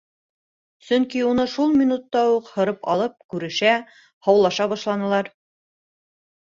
Сөнки 0.87 1.21
уны 1.31 1.45
шул 1.57 1.75
минутта 1.83 2.23
уҡ 2.39 2.49
һырып 2.57 2.91
алып 2.95 3.15
күрешә, 3.35 3.77
һаулаша 4.31 4.71
башланылар. 4.75 5.33